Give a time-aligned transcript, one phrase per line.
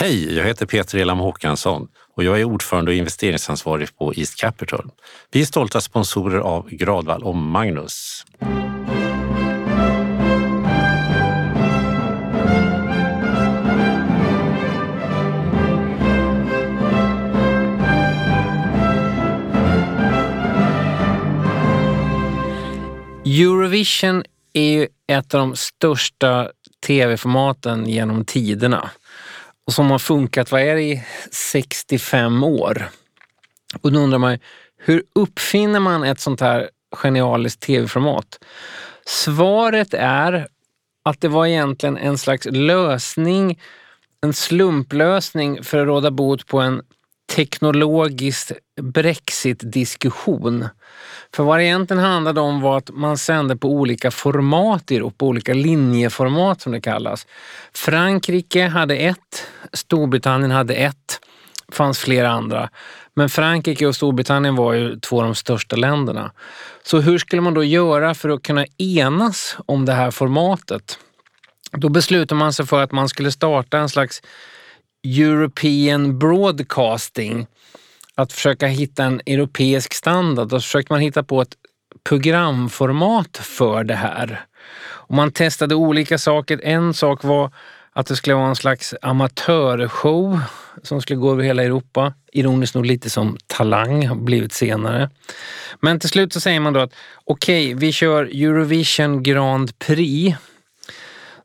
[0.00, 4.90] Hej, jag heter Peter Elam Håkansson och jag är ordförande och investeringsansvarig på East Capital.
[5.30, 8.24] Vi är stolta sponsorer av Gradvall och Magnus.
[23.24, 24.22] Eurovision
[24.52, 26.50] är ju ett av de största
[26.86, 28.90] tv-formaten genom tiderna
[29.68, 32.88] och som har funkat, vad är det, i 65 år.
[33.80, 34.38] Och då undrar man,
[34.78, 38.38] hur uppfinner man ett sånt här genialiskt tv-format?
[39.06, 40.46] Svaret är
[41.04, 43.60] att det var egentligen en slags lösning,
[44.22, 46.82] en slumplösning för att råda bot på en
[47.34, 50.68] teknologisk brexit-diskussion.
[51.34, 55.24] För vad det egentligen handlade om var att man sände på olika format i Europa,
[55.24, 57.26] olika linjeformat som det kallas.
[57.74, 61.20] Frankrike hade ett, Storbritannien hade ett,
[61.72, 62.70] fanns flera andra.
[63.14, 66.32] Men Frankrike och Storbritannien var ju två av de största länderna.
[66.82, 70.98] Så hur skulle man då göra för att kunna enas om det här formatet?
[71.72, 74.22] Då beslutade man sig för att man skulle starta en slags
[75.04, 77.46] European Broadcasting.
[78.18, 80.48] Att försöka hitta en europeisk standard.
[80.48, 81.54] Då försökte man hitta på ett
[82.04, 84.44] programformat för det här.
[84.80, 86.60] Och man testade olika saker.
[86.64, 87.52] En sak var
[87.92, 90.40] att det skulle vara en slags amatörshow
[90.82, 92.14] som skulle gå över hela Europa.
[92.32, 95.10] Ironiskt nog lite som Talang har blivit senare.
[95.80, 100.36] Men till slut så säger man då att okej, okay, vi kör Eurovision Grand Prix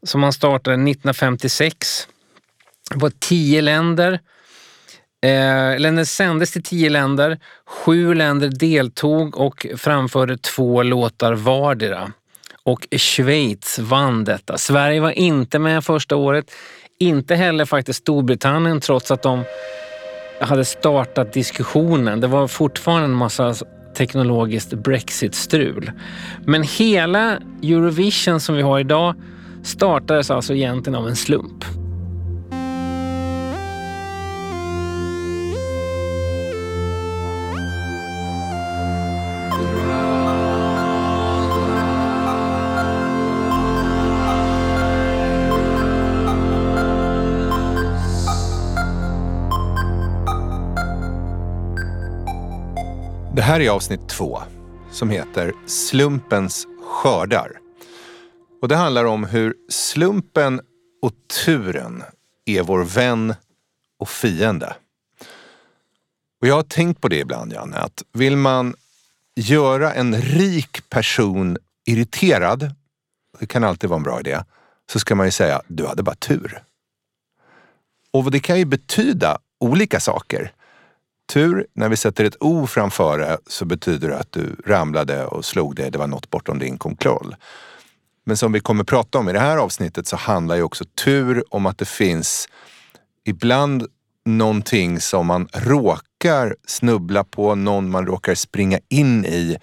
[0.03, 2.07] som man startade 1956.
[2.89, 4.19] Det var tio länder.
[5.23, 7.39] Eh, den sändes till tio länder.
[7.65, 12.11] Sju länder deltog och framförde två låtar vardera.
[12.63, 14.57] Och Schweiz vann detta.
[14.57, 16.51] Sverige var inte med första året.
[16.99, 19.43] Inte heller faktiskt Storbritannien trots att de
[20.39, 22.19] hade startat diskussionen.
[22.19, 23.55] Det var fortfarande en massa
[23.97, 25.91] teknologiskt Brexit-strul.
[26.45, 29.15] Men hela Eurovision som vi har idag
[29.63, 31.82] startades alltså egentligen av en slump.
[53.35, 54.41] Det här är avsnitt två
[54.91, 57.51] som heter Slumpens skördar.
[58.61, 60.61] Och det handlar om hur slumpen
[61.01, 61.13] och
[61.45, 62.03] turen
[62.45, 63.35] är vår vän
[63.99, 64.75] och fiende.
[66.41, 68.75] Och jag har tänkt på det ibland, Janne, att vill man
[69.35, 72.75] göra en rik person irriterad,
[73.39, 74.43] det kan alltid vara en bra idé,
[74.91, 76.63] så ska man ju säga du hade bara tur.
[78.11, 80.51] Och det kan ju betyda olika saker.
[81.29, 85.45] Tur, när vi sätter ett O framför det så betyder det att du ramlade och
[85.45, 87.35] slog dig, det var något bortom din kontroll.
[88.25, 91.43] Men som vi kommer prata om i det här avsnittet så handlar ju också tur
[91.49, 92.47] om att det finns
[93.25, 93.87] ibland
[94.25, 99.57] någonting som man råkar snubbla på, någon man råkar springa in i.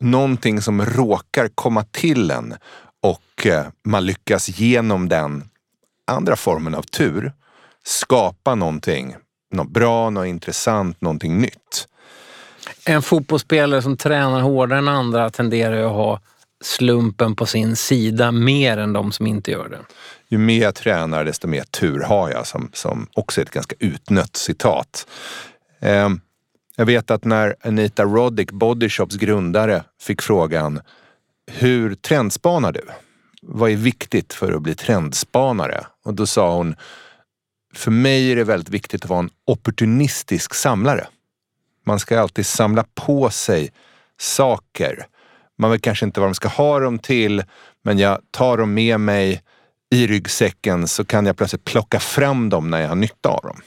[0.00, 2.54] Någonting som råkar komma till en
[3.02, 5.44] och eh, man lyckas genom den
[6.06, 7.32] andra formen av tur
[7.84, 9.16] skapa någonting
[9.52, 11.88] något bra, något intressant, någonting nytt.
[12.86, 16.20] En fotbollsspelare som tränar hårdare än andra tenderar att ha
[16.64, 19.78] slumpen på sin sida mer än de som inte gör det.
[20.28, 23.76] Ju mer jag tränar desto mer tur har jag, som, som också är ett ganska
[23.78, 25.06] utnött citat.
[25.80, 26.08] Eh,
[26.76, 30.80] jag vet att när Anita Roddick, Bodyshops grundare, fick frågan
[31.46, 32.82] Hur trendspanar du?
[33.42, 35.86] Vad är viktigt för att bli trendspanare?
[36.04, 36.74] Och då sa hon
[37.74, 41.06] för mig är det väldigt viktigt att vara en opportunistisk samlare.
[41.86, 43.72] Man ska alltid samla på sig
[44.20, 45.06] saker.
[45.58, 47.42] Man vet kanske inte vad de ska ha dem till,
[47.84, 49.42] men jag tar dem med mig
[49.90, 53.60] i ryggsäcken så kan jag plötsligt plocka fram dem när jag har nytta av dem.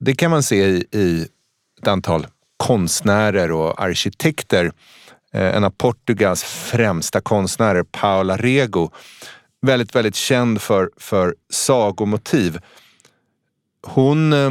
[0.00, 1.28] Det kan man se i, i
[1.80, 2.26] ett antal
[2.56, 4.72] konstnärer och arkitekter.
[5.32, 8.90] Eh, en av Portugals främsta konstnärer, Paula Rego,
[9.62, 12.58] väldigt, väldigt känd för, för sagomotiv.
[13.86, 14.50] Hon, eh,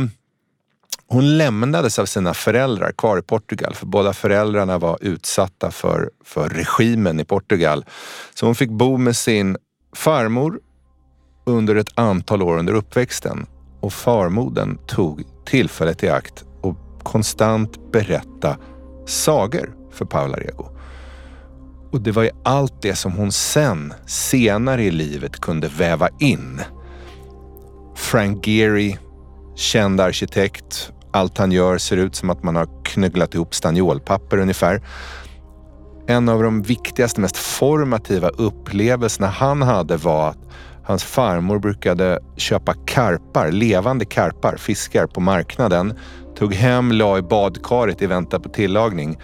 [1.08, 6.50] hon lämnades av sina föräldrar kvar i Portugal för båda föräldrarna var utsatta för, för
[6.50, 7.86] regimen i Portugal.
[8.34, 9.58] Så hon fick bo med sin
[9.96, 10.60] farmor
[11.46, 13.46] under ett antal år under uppväxten
[13.82, 18.58] och farmodern tog tillfället i akt och konstant berätta
[19.06, 20.77] sagor för Paula Rego.
[21.92, 26.62] Och det var ju allt det som hon sen, senare i livet, kunde väva in.
[27.96, 28.98] Frank Gehry,
[29.56, 30.92] känd arkitekt.
[31.12, 34.82] Allt han gör ser ut som att man har knögglat ihop stanniolpapper ungefär.
[36.08, 40.48] En av de viktigaste, mest formativa upplevelserna han hade var att
[40.84, 45.94] hans farmor brukade köpa karpar, levande karpar, fiskar på marknaden.
[46.38, 49.18] Tog hem, la i badkaret i väntan på tillagning.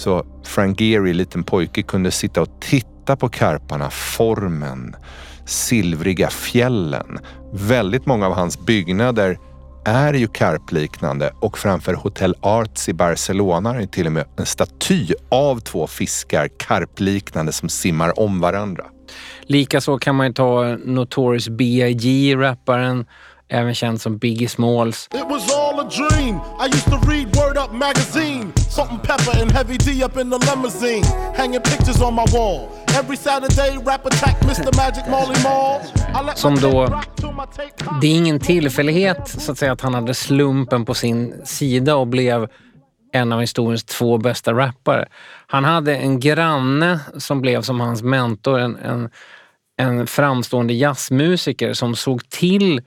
[0.00, 4.96] Så Frank Gehry, liten pojke, kunde sitta och titta på karparna, formen,
[5.46, 7.18] silvriga fjällen.
[7.52, 9.38] Väldigt många av hans byggnader
[9.84, 15.06] är ju karpliknande och framför Hotel Arts i Barcelona är till och med en staty
[15.30, 18.84] av två fiskar, karpliknande, som simmar om varandra.
[19.42, 22.36] Likaså kan man ju ta Notorious B.I.G.
[22.36, 23.06] rapparen
[23.50, 25.08] även känd som Biggie Smalls.
[25.14, 26.40] It was all a dream.
[26.58, 28.52] I used to read Word Up magazine.
[28.70, 31.04] Salt and pepper and heavy D up in the limousine.
[31.36, 32.68] Hanging pictures on my wall.
[32.98, 35.80] Every Saturday rap attack Mr Magic Molly Mall.
[36.34, 37.00] Som då,
[38.00, 42.06] det är ingen tillfällighet så att säga att han hade slumpen på sin sida och
[42.06, 42.48] blev
[43.12, 45.08] en av historiens två bästa rappare.
[45.46, 49.10] Han hade en granne som blev som hans mentor, en, en,
[49.76, 52.82] en framstående jazzmusiker som såg till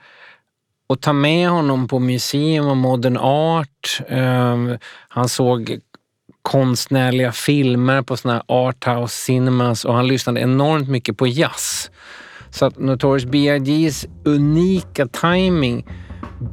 [0.87, 4.01] och ta med honom på museum och modern art.
[4.07, 4.77] Ehm,
[5.07, 5.79] han såg
[6.41, 11.91] konstnärliga filmer på såna här arthouse cinemas och han lyssnade enormt mycket på jazz.
[12.49, 15.85] Så att Notorious B.I.G.s unika timing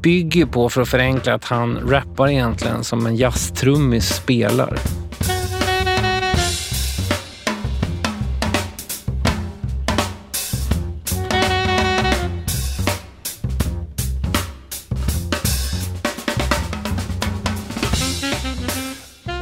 [0.03, 5.00] bygger på, för att förenkla, att han rappar egentligen som en jazztrummis spelar.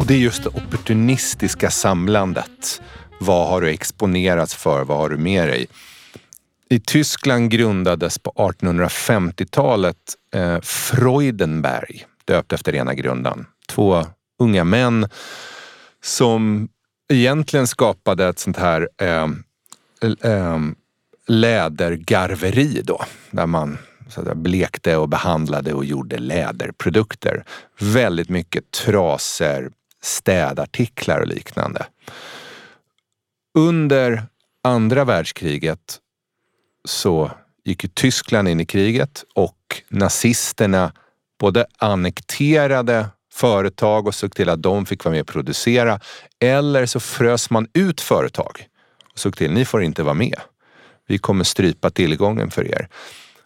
[0.09, 2.83] Det är just det opportunistiska samlandet.
[3.21, 4.85] Vad har du exponerats för?
[4.85, 5.67] Vad har du med dig?
[6.69, 9.97] I Tyskland grundades på 1850-talet
[10.35, 13.47] eh, Freudenberg, döpt efter ena grundaren.
[13.69, 14.07] Två
[14.39, 15.09] unga män
[16.03, 16.69] som
[17.13, 19.29] egentligen skapade ett sånt här eh,
[20.33, 20.59] eh,
[21.27, 23.79] lädergarveri då, där man
[24.09, 27.45] så att blekte och behandlade och gjorde läderprodukter.
[27.79, 29.71] Väldigt mycket trasor,
[30.03, 31.87] städartiklar och liknande.
[33.55, 34.23] Under
[34.65, 35.99] andra världskriget
[36.85, 37.31] så
[37.65, 40.93] gick ju Tyskland in i kriget och nazisterna
[41.41, 46.01] både annekterade företag och såg till att de fick vara med och producera.
[46.41, 48.67] Eller så frös man ut företag
[49.13, 50.41] och såg till, ni får inte vara med.
[51.07, 52.89] Vi kommer strypa tillgången för er.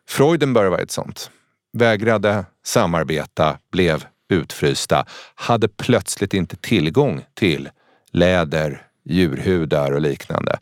[0.08, 1.30] Freudenberg var ett sånt.
[1.72, 7.68] Vägrade samarbeta, blev utfrysta, hade plötsligt inte tillgång till
[8.12, 10.58] läder, djurhudar och liknande.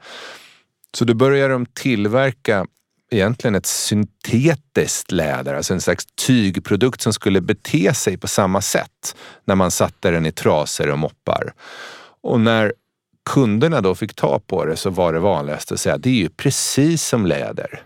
[0.95, 2.67] Så då började de tillverka
[3.11, 9.17] egentligen ett syntetiskt läder, alltså en slags tygprodukt som skulle bete sig på samma sätt
[9.45, 11.53] när man satte den i trasor och moppar.
[12.23, 12.73] Och när
[13.31, 16.29] kunderna då fick ta på det så var det vanligast att säga det är ju
[16.29, 17.83] precis som läder.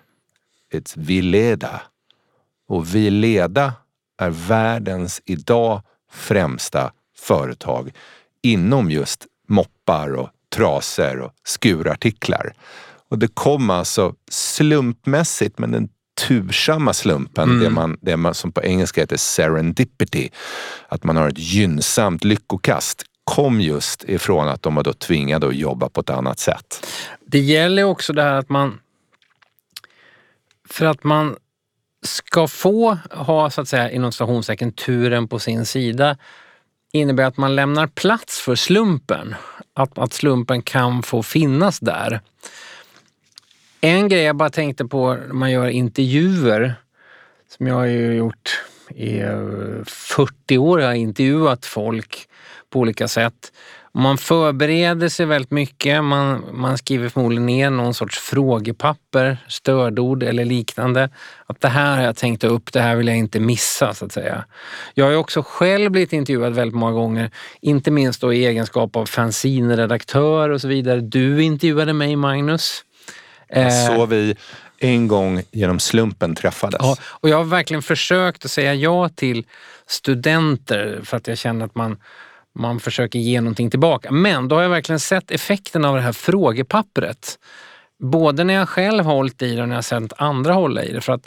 [0.72, 1.82] It's Vileda.
[2.68, 3.72] Och Vileda
[4.18, 7.92] är världens idag främsta företag
[8.42, 12.54] inom just moppar och trasor och skurartiklar.
[13.08, 15.88] Och det kom alltså slumpmässigt, men den
[16.28, 17.62] tursamma slumpen, mm.
[17.62, 20.30] det, man, det man som på engelska heter serendipity,
[20.88, 25.56] att man har ett gynnsamt lyckokast, kom just ifrån att de var då tvingade att
[25.56, 26.86] jobba på ett annat sätt.
[27.26, 28.80] Det gäller också det här att man,
[30.68, 31.36] för att man
[32.04, 36.16] ska få ha så att säga inom stationstecken turen på sin sida
[36.92, 39.34] innebär att man lämnar plats för slumpen.
[39.74, 42.20] Att, att slumpen kan få finnas där.
[43.80, 46.74] En grej jag bara tänkte på när man gör intervjuer,
[47.48, 52.28] som jag har ju gjort i eh, 40 år, jag har intervjuat folk
[52.70, 53.52] på olika sätt.
[53.96, 56.04] Man förbereder sig väldigt mycket.
[56.04, 61.10] Man, man skriver förmodligen ner någon sorts frågepapper, stödord eller liknande.
[61.46, 64.12] Att det här har jag tänkt upp, det här vill jag inte missa så att
[64.12, 64.44] säga.
[64.94, 69.06] Jag har också själv blivit intervjuad väldigt många gånger, inte minst då i egenskap av
[69.06, 71.00] fanzinredaktör och så vidare.
[71.00, 72.84] Du intervjuade mig Magnus.
[73.48, 74.36] Eh, så vi
[74.78, 76.80] en gång genom slumpen träffades.
[76.80, 79.46] Ja, och jag har verkligen försökt att säga ja till
[79.86, 81.96] studenter för att jag känner att man,
[82.54, 84.10] man försöker ge någonting tillbaka.
[84.10, 87.38] Men då har jag verkligen sett effekten av det här frågepappret.
[87.98, 90.92] Både när jag själv har hållit i det och när jag sett andra hålla i
[90.92, 91.00] det.
[91.00, 91.26] För att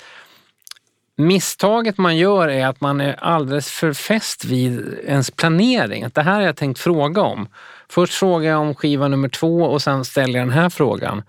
[1.18, 6.04] misstaget man gör är att man är alldeles för fäst vid ens planering.
[6.04, 7.48] Att det här har jag tänkt fråga om.
[7.90, 11.24] Först frågar jag om skiva nummer två och sen ställer jag den här frågan.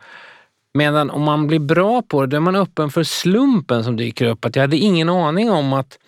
[0.74, 4.26] Medan om man blir bra på det, då är man öppen för slumpen som dyker
[4.26, 4.44] upp.
[4.44, 5.98] Att jag hade ingen aning om att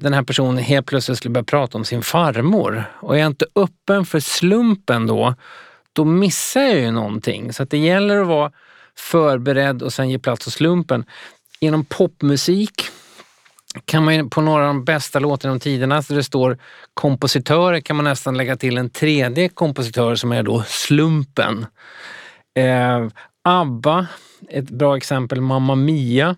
[0.00, 2.84] den här personen helt plötsligt skulle börja prata om sin farmor.
[3.00, 5.34] Och är jag inte öppen för slumpen då,
[5.92, 7.52] då missar jag ju någonting.
[7.52, 8.52] Så att det gäller att vara
[8.96, 11.04] förberedd och sen ge plats åt slumpen.
[11.60, 12.82] Genom popmusik
[13.84, 16.58] kan man ju på några av de bästa låtarna om tiderna, där det står
[16.94, 21.66] kompositörer, kan man nästan lägga till en tredje kompositör som är då slumpen.
[22.54, 23.08] Eh,
[23.44, 24.06] ABBA,
[24.48, 26.36] ett bra exempel, Mamma Mia.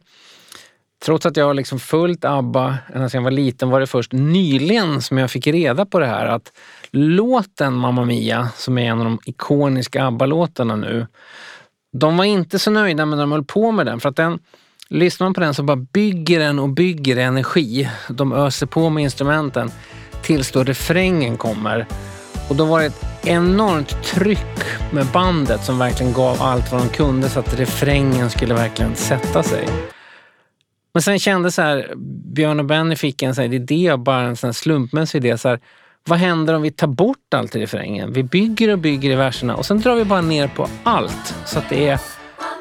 [1.04, 4.12] Trots att jag har liksom följt ABBA ända sedan jag var liten var det först
[4.12, 6.52] nyligen som jag fick reda på det här att
[6.90, 11.06] låten Mamma Mia, som är en av de ikoniska ABBA-låtarna nu,
[11.92, 14.38] de var inte så nöjda med när de höll på med den för att den
[14.92, 17.90] Lyssnar man på den så bara bygger den och bygger energi.
[18.08, 19.70] De öser på med instrumenten
[20.22, 21.86] tills då refrängen kommer.
[22.48, 24.58] Och då var det ett enormt tryck
[24.92, 29.42] med bandet som verkligen gav allt vad de kunde så att refrängen skulle verkligen sätta
[29.42, 29.68] sig.
[30.92, 31.92] Men sen kände så här,
[32.34, 35.38] Björn och Benny fick en så här idé, bara en sån slumpmässig idé.
[35.38, 35.60] Så här,
[36.04, 38.12] vad händer om vi tar bort allt i refrängen?
[38.12, 41.58] Vi bygger och bygger i verserna och sen drar vi bara ner på allt så
[41.58, 42.00] att det är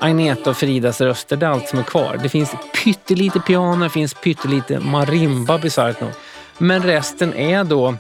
[0.02, 2.20] Agneta och Fridas röster, det är allt som är kvar.
[2.24, 6.12] Det finns pyttelite piano, det finns pyttelite marimba bisarrt nog.
[6.58, 7.96] Men resten är då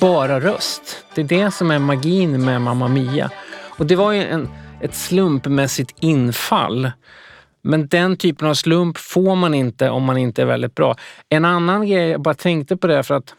[0.00, 1.04] bara röst.
[1.14, 3.30] Det är det som är magin med Mamma Mia.
[3.78, 4.48] Och det var ju en,
[4.80, 6.90] ett slumpmässigt infall.
[7.66, 10.96] Men den typen av slump får man inte om man inte är väldigt bra.
[11.28, 13.34] En annan grej, jag bara tänkte på det för att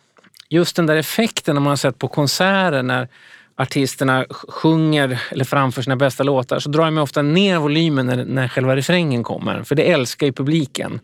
[0.49, 3.07] just den där effekten när man har sett på konserter när
[3.55, 8.25] artisterna sjunger eller framför sina bästa låtar så drar jag mig ofta ner volymen när,
[8.25, 9.63] när själva refrängen kommer.
[9.63, 10.99] För det älskar ju publiken.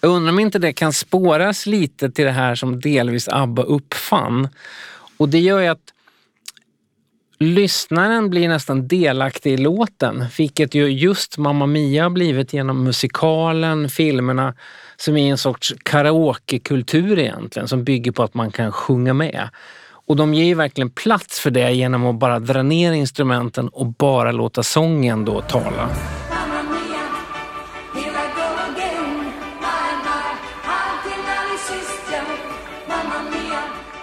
[0.00, 4.48] Jag undrar om inte det kan spåras lite till det här som delvis ABBA uppfann.
[5.16, 5.92] Och det gör ju att
[7.42, 13.88] lyssnaren blir nästan delaktig i låten, vilket ju just Mamma Mia har blivit genom musikalen,
[13.88, 14.54] filmerna,
[14.96, 19.48] som är en sorts karaokekultur egentligen, som bygger på att man kan sjunga med.
[20.06, 23.86] Och de ger ju verkligen plats för det genom att bara dra ner instrumenten och
[23.86, 25.88] bara låta sången då tala.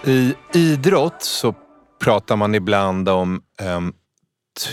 [0.03, 1.55] I idrott så
[1.99, 3.93] pratar man ibland om um,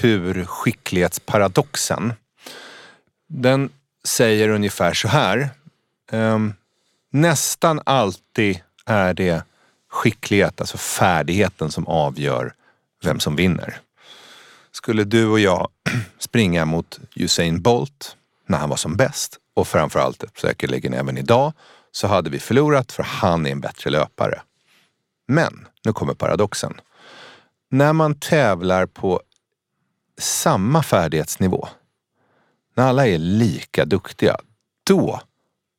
[0.00, 2.12] turskicklighetsparadoxen.
[3.28, 3.70] Den
[4.04, 5.48] säger ungefär så här.
[6.12, 6.54] Um,
[7.10, 9.44] nästan alltid är det
[9.88, 12.52] skicklighet, alltså färdigheten som avgör
[13.04, 13.80] vem som vinner.
[14.72, 15.68] Skulle du och jag
[16.18, 18.16] springa mot Usain Bolt
[18.46, 21.52] när han var som bäst och framförallt säkerligen även idag
[21.92, 24.40] så hade vi förlorat för han är en bättre löpare.
[25.28, 26.80] Men, nu kommer paradoxen.
[27.76, 29.22] När man tävlar på
[30.18, 31.68] samma färdighetsnivå,
[32.74, 34.36] när alla är lika duktiga,
[34.86, 35.20] då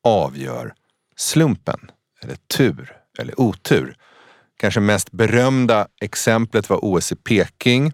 [0.04, 0.74] avgör
[1.16, 3.98] slumpen, eller tur, eller otur.
[4.58, 7.94] Kanske mest berömda exemplet var OS i Peking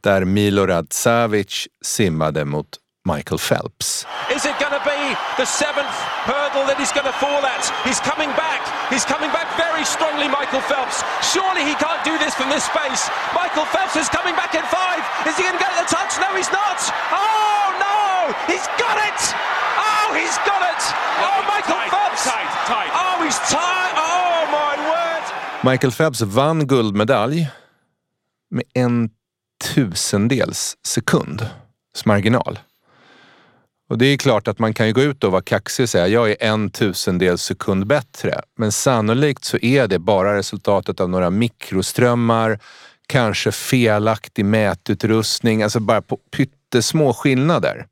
[0.00, 4.06] där Milorad Savic simmade mot Michael Phelps.
[4.30, 5.00] Is it going to be
[5.34, 5.90] the seventh
[6.22, 7.66] hurdle that he's going to fall at?
[7.82, 8.62] He's coming back.
[8.94, 11.02] He's coming back very strongly, Michael Phelps.
[11.34, 13.10] Surely he can't do this from this space.
[13.34, 15.02] Michael Phelps is coming back in five.
[15.26, 16.14] Is he going to get the touch?
[16.22, 16.78] No, he's not.
[17.10, 18.30] Oh, no!
[18.46, 19.20] He's got it!
[19.82, 20.82] Oh, he's got it!
[21.26, 22.30] Oh, Michael Phelps!
[22.30, 23.98] Oh, he's tied!
[23.98, 25.24] Oh, my word!
[25.66, 27.50] Michael Phelps vann guldmedalj
[28.54, 29.10] med en
[29.58, 31.42] tusendels sekund
[32.06, 32.62] marginal.
[33.92, 36.08] Och det är klart att man kan ju gå ut och vara kaxig och säga
[36.08, 38.40] jag är en tusendels sekund bättre.
[38.56, 42.58] Men sannolikt så är det bara resultatet av några mikroströmmar,
[43.06, 47.86] kanske felaktig mätutrustning, alltså bara på pyttesmå skillnader.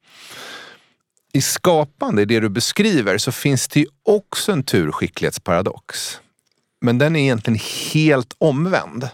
[1.33, 6.21] I skapande, i det du beskriver, så finns det ju också en turskicklighetsparadox.
[6.81, 7.61] Men den är egentligen
[7.93, 9.09] helt omvänd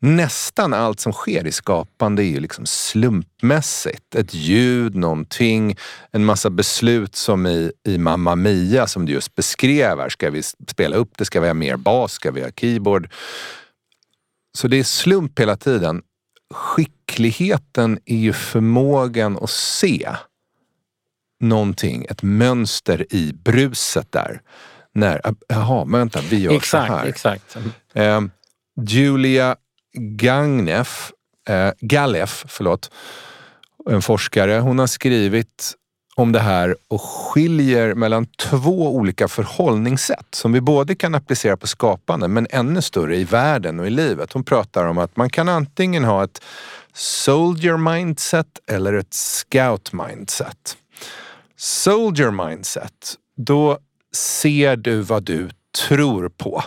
[0.00, 4.14] nästan allt som sker i skapande är ju liksom slumpmässigt.
[4.14, 5.76] Ett ljud, någonting,
[6.10, 9.98] en massa beslut som i, i Mamma Mia som du just beskrev.
[9.98, 10.08] Här.
[10.08, 11.24] Ska vi spela upp det?
[11.24, 12.12] Ska vi ha mer bas?
[12.12, 13.08] Ska vi ha keyboard?
[14.58, 16.02] Så det är slump hela tiden.
[16.54, 20.08] Skickligheten är ju förmågan att se
[21.40, 24.40] någonting, ett mönster i bruset där.
[24.92, 27.06] När, jaha, vänta, vi gör exakt, så här.
[27.06, 27.56] Exakt.
[27.94, 28.20] Eh,
[28.86, 29.56] Julia
[29.92, 31.12] Gagnef,
[31.48, 32.90] eh, Galef, förlåt,
[33.90, 35.74] en forskare, hon har skrivit
[36.14, 41.66] om det här och skiljer mellan två olika förhållningssätt som vi både kan applicera på
[41.66, 44.32] skapande men ännu större i världen och i livet.
[44.32, 46.42] Hon pratar om att man kan antingen ha ett
[46.94, 50.76] soldier mindset eller ett scout mindset.
[51.56, 53.78] Soldier mindset, då
[54.14, 55.50] ser du vad du
[55.88, 56.64] tror på.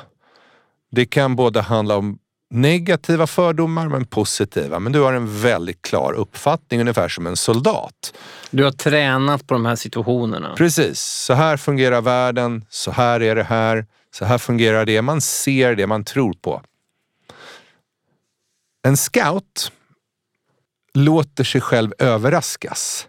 [0.92, 2.18] Det kan både handla om
[2.54, 4.80] negativa fördomar men positiva.
[4.80, 8.14] Men du har en väldigt klar uppfattning, ungefär som en soldat.
[8.52, 10.54] Du har tränat på de här situationerna.
[10.58, 11.00] Precis.
[11.02, 15.02] Så här fungerar världen, så här är det här, så här fungerar det.
[15.02, 16.62] Man ser det man tror på.
[18.88, 19.72] En scout
[20.94, 23.08] låter sig själv överraskas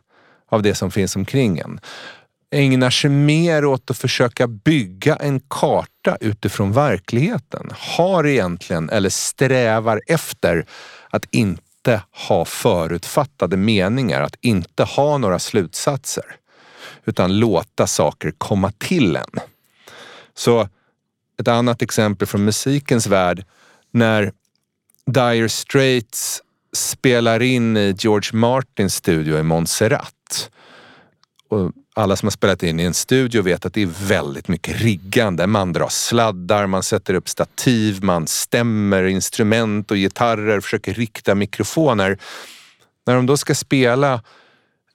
[0.48, 1.80] av det som finns omkring en
[2.54, 7.70] ägnar sig mer åt att försöka bygga en karta utifrån verkligheten.
[7.96, 10.66] Har egentligen, eller strävar efter,
[11.10, 16.36] att inte ha förutfattade meningar, att inte ha några slutsatser.
[17.04, 19.40] Utan låta saker komma till en.
[20.34, 20.68] Så
[21.40, 23.44] ett annat exempel från musikens värld.
[23.90, 24.32] När
[25.06, 26.42] Dire Straits
[26.72, 30.50] spelar in i George Martins studio i Montserrat.
[31.48, 34.80] Och alla som har spelat in i en studio vet att det är väldigt mycket
[34.80, 35.46] riggande.
[35.46, 42.18] Man drar sladdar, man sätter upp stativ, man stämmer instrument och gitarrer, försöker rikta mikrofoner.
[43.06, 44.22] När de då ska spela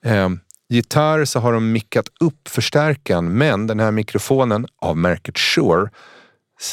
[0.04, 0.28] eh,
[0.68, 5.90] gitarr så har de mickat upp förstärkaren men den här mikrofonen av märket Shure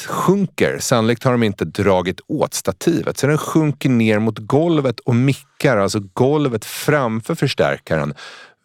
[0.08, 0.80] sjunker.
[0.80, 5.78] Sannolikt har de inte dragit åt stativet så den sjunker ner mot golvet och mickar,
[5.78, 8.14] alltså golvet framför förstärkaren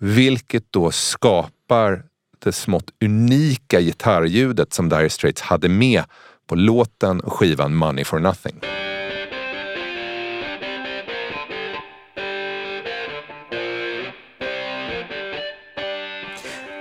[0.04, 2.02] vilket då skapar
[2.44, 6.04] det smått unika gitarrljudet som Dire Straits hade med
[6.46, 8.60] på låten och skivan Money for Nothing.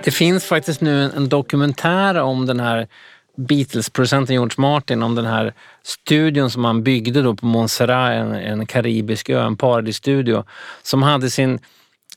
[0.03, 2.87] Det finns faktiskt nu en dokumentär om den här
[3.37, 8.65] Beatles-producenten George Martin, om den här studion som han byggde då på Montserrat, en, en
[8.65, 10.43] karibisk ö, en paradisstudio,
[10.83, 11.59] som hade sin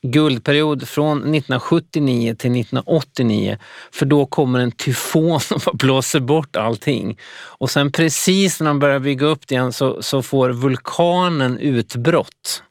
[0.05, 3.59] guldperiod från 1979 till 1989.
[3.93, 7.19] För då kommer en tyfon och blåser bort allting.
[7.43, 12.63] Och sen precis när de börjar bygga upp det igen så, så får vulkanen utbrott.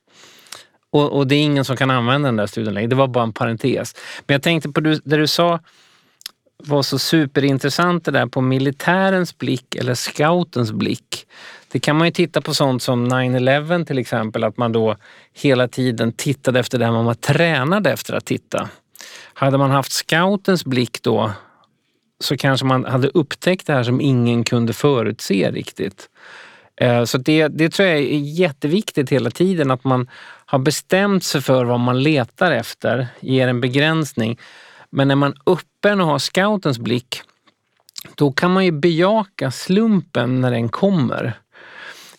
[0.92, 2.88] Och, och, det är ingen som kan använda den där studien längre.
[2.88, 3.96] Det var bara en parentes.
[4.28, 5.60] Men jag tänkte på det du sa
[6.58, 11.28] var så superintressant det där på militärens blick eller scoutens blick.
[11.74, 14.96] Det kan man ju titta på sånt som 9-11 till exempel, att man då
[15.34, 18.70] hela tiden tittade efter det man var tränad efter att titta.
[19.34, 21.32] Hade man haft scoutens blick då
[22.20, 26.10] så kanske man hade upptäckt det här som ingen kunde förutse riktigt.
[26.76, 30.10] Eh, så det, det tror jag är jätteviktigt hela tiden, att man
[30.46, 34.40] har bestämt sig för vad man letar efter, ger en begränsning.
[34.90, 37.22] Men när man är öppen och har scoutens blick,
[38.16, 41.40] då kan man ju bejaka slumpen när den kommer.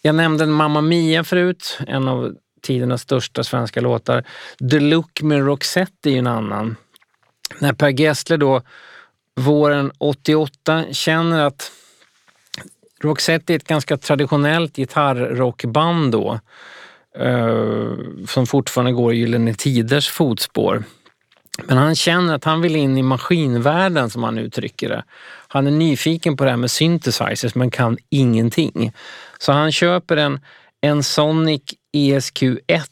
[0.07, 4.25] Jag nämnde Mamma Mia förut, en av tidernas största svenska låtar.
[4.71, 6.77] The Look med Roxette är ju en annan.
[7.59, 8.63] När Per Gessle då
[9.37, 11.73] våren 88 känner att
[13.03, 16.41] Roxette är ett ganska traditionellt gitarrrockband då,
[17.19, 17.93] eh,
[18.29, 20.85] som fortfarande går i Gyllene Tiders fotspår.
[21.63, 25.05] Men han känner att han vill in i maskinvärlden som han uttrycker det.
[25.49, 28.93] Han är nyfiken på det här med synthesizers men kan ingenting.
[29.45, 30.41] Så han köper en,
[30.81, 31.63] en Sonic
[31.97, 32.83] ESQ1,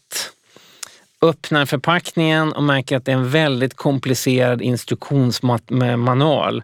[1.22, 6.62] öppnar förpackningen och märker att det är en väldigt komplicerad instruktionsmanual.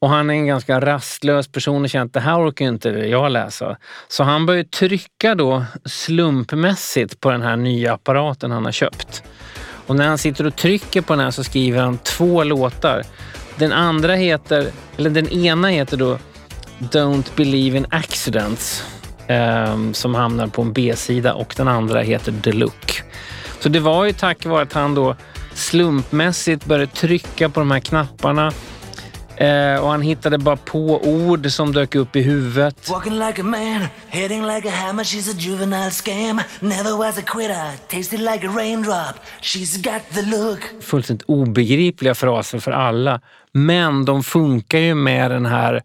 [0.00, 3.32] Och han är en ganska rastlös person och känner att det här orkar inte jag
[3.32, 3.76] läsa.
[4.08, 9.22] Så han börjar trycka då slumpmässigt på den här nya apparaten han har köpt.
[9.86, 13.02] Och när han sitter och trycker på den här så skriver han två låtar.
[13.56, 16.18] Den andra heter, eller den ena heter då
[16.78, 18.95] Don't Believe in Accidents
[19.28, 23.02] um, som hamnar på en B-sida och den andra heter The Look.
[23.60, 25.16] Så det var ju tack vare att han då
[25.54, 28.52] slumpmässigt började trycka på de här knapparna
[29.36, 32.88] Eh, och han hittade bara på ord som dök upp i huvudet.
[32.90, 36.40] Walking like a man, heading like a hammer, she's a juvenile scam.
[36.60, 40.60] Never was a quitter, like a raindrop, she's got the look.
[40.80, 43.20] Fullständigt obegripliga fraser för alla.
[43.52, 45.82] Men de funkar ju med den här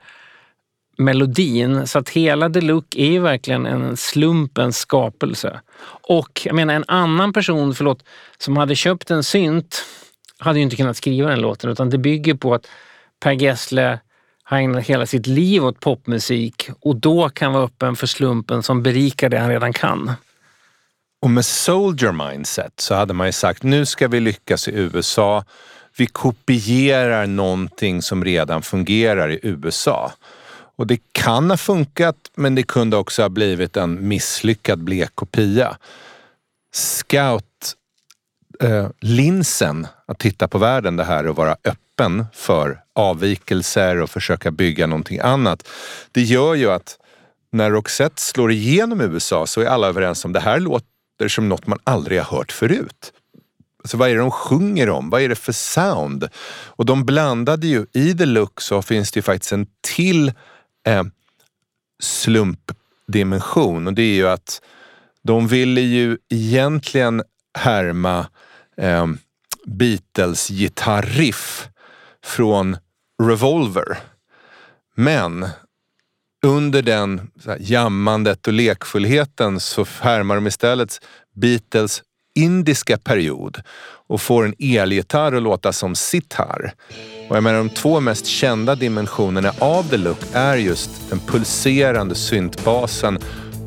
[1.03, 1.87] melodin.
[1.87, 5.61] Så att hela The Look är ju verkligen en slumpens skapelse.
[6.07, 8.03] Och jag menar en annan person, förlåt,
[8.37, 9.85] som hade köpt en synt
[10.37, 12.67] hade ju inte kunnat skriva den låten utan det bygger på att
[13.19, 13.99] Per Gessle
[14.43, 18.83] har ägnat hela sitt liv åt popmusik och då kan vara öppen för slumpen som
[18.83, 20.11] berikar det han redan kan.
[21.21, 25.43] Och med soldier mindset så hade man ju sagt nu ska vi lyckas i USA.
[25.97, 30.11] vi kopierar någonting som redan fungerar i USA.
[30.75, 35.77] Och det kan ha funkat, men det kunde också ha blivit en misslyckad blek kopia.
[36.73, 37.75] Scout
[38.59, 38.89] eh,
[40.05, 45.19] att titta på världen, det här och vara öppen för avvikelser och försöka bygga någonting
[45.19, 45.67] annat.
[46.11, 46.97] Det gör ju att
[47.51, 51.49] när Roxette slår igenom i USA så är alla överens om det här låter som
[51.49, 53.13] något man aldrig har hört förut.
[53.83, 55.09] Alltså vad är det de sjunger om?
[55.09, 56.29] Vad är det för sound?
[56.65, 60.33] Och de blandade ju, i The Look så finns det ju faktiskt en till
[60.87, 61.03] eh,
[62.03, 64.61] slumpdimension och det är ju att
[65.23, 67.23] de ville ju egentligen
[67.57, 68.27] härma
[68.77, 69.07] eh,
[69.65, 71.67] Beatles gitarriff
[72.23, 72.77] från
[73.23, 73.97] Revolver.
[74.95, 75.47] Men
[76.45, 81.01] under den så här, jammandet och lekfullheten så härmar de istället
[81.35, 82.03] Beatles
[82.35, 83.61] indiska period
[84.07, 86.73] och får en elgitarr att låta som sitar.
[87.31, 92.15] Och jag menar, de två mest kända dimensionerna av The Look är just den pulserande
[92.15, 93.19] syntbasen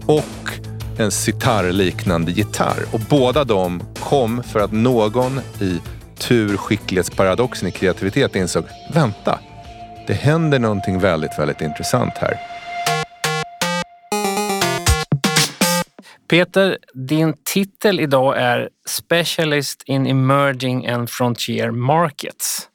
[0.07, 0.51] och
[0.99, 2.85] en sitarrliknande gitarr.
[2.93, 5.81] Och båda de kom för att någon i
[6.19, 9.39] tur skicklighetsparadoxen i kreativitet insåg, vänta,
[10.07, 12.37] det händer någonting väldigt, väldigt intressant här.
[16.29, 22.69] Peter, din titel idag är Specialist in Emerging and Frontier Markets.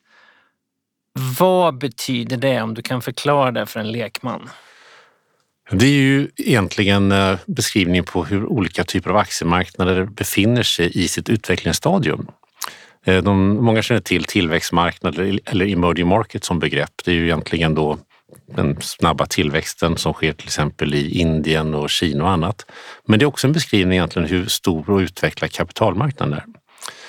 [1.39, 4.49] Vad betyder det om du kan förklara det för en lekman?
[5.71, 11.07] Det är ju egentligen eh, beskrivningen på hur olika typer av aktiemarknader befinner sig i
[11.07, 12.27] sitt utvecklingsstadium.
[13.05, 16.91] Eh, de, många känner till tillväxtmarknader eller emerging market som begrepp.
[17.05, 17.97] Det är ju egentligen då
[18.55, 22.65] den snabba tillväxten som sker till exempel i Indien och Kina och annat.
[23.07, 26.45] Men det är också en beskrivning egentligen hur stor och utvecklad kapitalmarknaden är.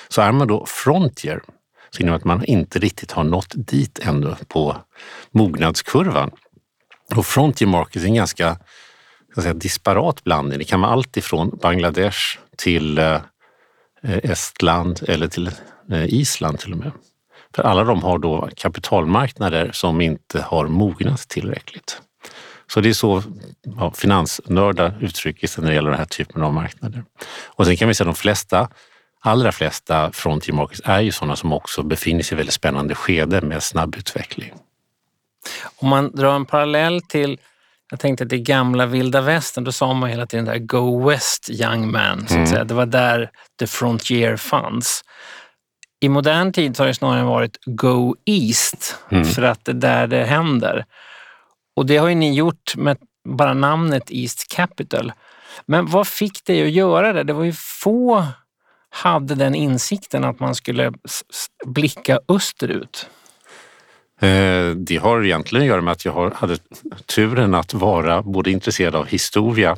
[0.07, 1.41] Så är man då frontier
[1.95, 4.77] så innebär att man inte riktigt har nått dit ännu på
[5.31, 6.31] mognadskurvan.
[7.15, 8.57] Och frontier markets är en ganska
[9.35, 10.59] säga, disparat blandning.
[10.59, 12.19] Det kan vara allt ifrån Bangladesh
[12.57, 13.21] till eh,
[14.03, 15.47] eh, Estland eller till
[15.91, 16.91] eh, Island till och med.
[17.55, 22.01] För alla de har då kapitalmarknader som inte har mognat tillräckligt.
[22.73, 23.23] Så det är så
[23.61, 27.03] ja, finansnördar uttrycker sig när det gäller den här typen av marknader.
[27.45, 28.69] Och sen kan vi säga att de flesta,
[29.21, 33.41] allra flesta frontier markets är ju sådana som också befinner sig i väldigt spännande skede
[33.41, 34.53] med snabb utveckling.
[35.75, 37.39] Om man drar en parallell till
[37.91, 41.49] jag tänkte att det gamla vilda västern, då sa man hela tiden där Go West
[41.49, 42.19] young man.
[42.19, 42.47] Så att mm.
[42.47, 42.63] säga.
[42.63, 43.29] Det var där
[43.59, 45.03] the frontier fanns.
[45.99, 49.25] I modern tid så har det snarare varit Go East, mm.
[49.25, 50.85] för att det är där det händer.
[51.75, 52.97] Och det har ju ni gjort med
[53.29, 55.13] bara namnet East Capital.
[55.65, 57.23] Men vad fick dig att göra det?
[57.23, 58.25] Det var ju få
[58.91, 60.91] hade den insikten att man skulle
[61.65, 63.09] blicka österut.
[64.21, 66.57] Eh, det har egentligen att göra med att jag hade
[67.15, 69.77] turen att vara både intresserad av historia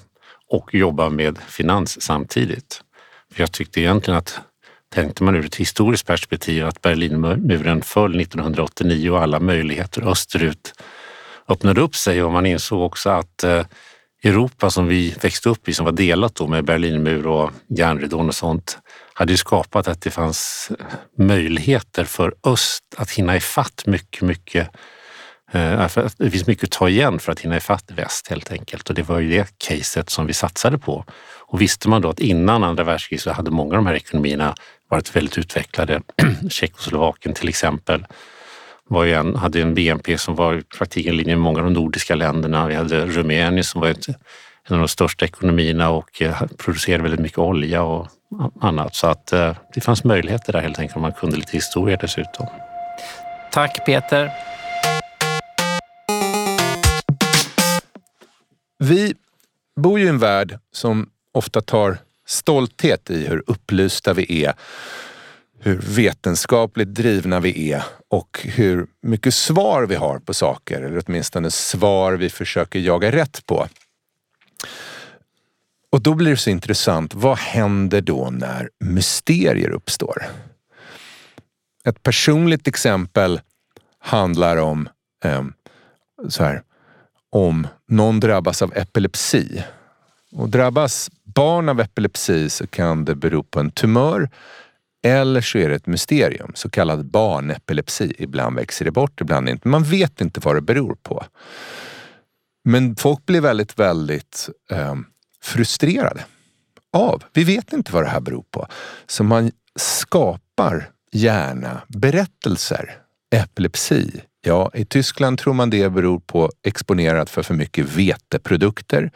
[0.49, 2.81] och jobba med finans samtidigt.
[3.35, 4.39] jag tyckte egentligen att
[4.93, 10.73] tänkte man ur ett historiskt perspektiv att Berlinmuren föll 1989 och alla möjligheter österut
[11.47, 13.65] öppnade upp sig och man insåg också att eh,
[14.23, 18.35] Europa som vi växte upp i, som var delat då med Berlinmur och järnridån och
[18.35, 18.77] sånt,
[19.13, 20.71] hade ju skapat att det fanns
[21.17, 24.69] möjligheter för öst att hinna ifatt mycket, mycket
[25.51, 28.95] eh, det finns mycket att ta igen för att hinna ifatt väst helt enkelt och
[28.95, 31.05] det var ju det caset som vi satsade på.
[31.39, 34.55] Och visste man då att innan andra världskriget så hade många av de här ekonomierna
[34.89, 36.01] varit väldigt utvecklade.
[36.49, 38.05] Tjeckoslovakien till exempel
[38.93, 41.63] var ju en, hade en BNP som var i praktiken i linje med många av
[41.63, 42.67] de nordiska länderna.
[42.67, 44.07] Vi hade Rumänien som var ett,
[44.67, 48.07] en av de största ekonomierna och eh, producerade väldigt mycket olja och
[48.61, 48.95] annat.
[48.95, 52.47] Så att eh, det fanns möjligheter där helt enkelt om man kunde lite historia dessutom.
[53.51, 54.31] Tack Peter.
[58.79, 59.13] Vi
[59.75, 64.53] bor ju i en värld som ofta tar stolthet i hur upplysta vi är,
[65.63, 71.51] hur vetenskapligt drivna vi är och hur mycket svar vi har på saker, eller åtminstone
[71.51, 73.67] svar vi försöker jaga rätt på.
[75.91, 80.23] Och då blir det så intressant, vad händer då när mysterier uppstår?
[81.85, 83.41] Ett personligt exempel
[83.99, 84.89] handlar om
[85.23, 85.43] eh,
[86.29, 86.63] så här,
[87.29, 89.63] om någon drabbas av epilepsi.
[90.31, 94.29] Och drabbas barn av epilepsi så kan det bero på en tumör
[95.03, 98.13] eller så är det ett mysterium, så kallad barnepilepsi.
[98.17, 99.67] Ibland växer det bort, ibland inte.
[99.67, 101.25] Man vet inte vad det beror på.
[102.65, 104.95] Men folk blir väldigt, väldigt eh,
[105.41, 106.25] frustrerade
[106.93, 107.23] av.
[107.33, 108.67] Vi vet inte vad det här beror på.
[109.07, 112.97] Så man skapar gärna berättelser.
[113.35, 114.21] Epilepsi.
[114.41, 119.11] Ja, i Tyskland tror man det beror på exponerat för för mycket veteprodukter.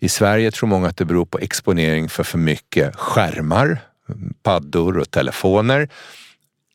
[0.00, 3.78] I Sverige tror många att det beror på exponering för för mycket skärmar,
[4.42, 5.88] paddor och telefoner.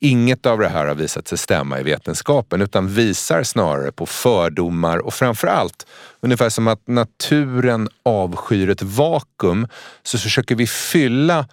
[0.03, 4.97] Inget av det här har visat sig stämma i vetenskapen utan visar snarare på fördomar
[4.97, 5.85] och framför allt
[6.19, 9.67] ungefär som att naturen avskyr ett vakuum
[10.03, 11.47] så försöker vi fylla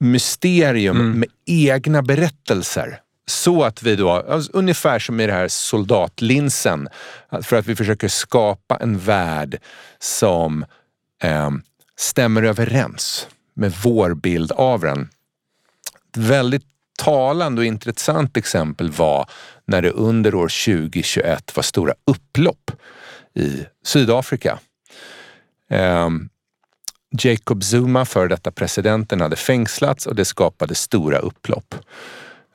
[0.00, 1.18] mysterium mm.
[1.18, 3.00] med egna berättelser.
[3.26, 6.88] Så att vi då, alltså ungefär som i det här soldatlinsen,
[7.42, 9.58] för att vi försöker skapa en värld
[9.98, 10.64] som
[11.22, 11.50] eh,
[11.96, 15.08] stämmer överens med vår bild av den.
[16.10, 16.64] Ett väldigt
[16.98, 19.30] talande och intressant exempel var
[19.64, 22.70] när det under år 2021 var stora upplopp
[23.34, 24.58] i Sydafrika.
[25.70, 26.28] Um,
[27.22, 31.74] Jacob Zuma, före detta presidenten, hade fängslats och det skapade stora upplopp.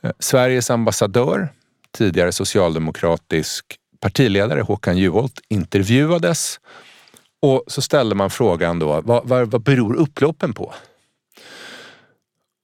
[0.03, 1.49] Eh, Sveriges ambassadör,
[1.91, 3.65] tidigare socialdemokratisk
[3.99, 6.59] partiledare Håkan Juholt intervjuades
[7.41, 10.73] och så ställde man frågan då, vad, vad, vad beror upploppen på?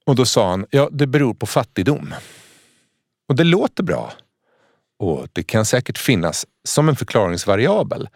[0.05, 2.13] Och då sa han, ja det beror på fattigdom.
[3.27, 4.13] Och det låter bra.
[4.99, 8.09] Och det kan säkert finnas som en förklaringsvariabel.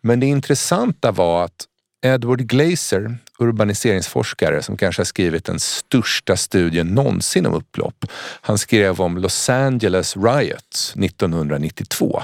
[0.00, 1.66] Men det intressanta var att
[2.02, 8.04] Edward Glaser, urbaniseringsforskare som kanske har skrivit den största studien någonsin om upplopp.
[8.40, 12.22] Han skrev om Los Angeles Riots 1992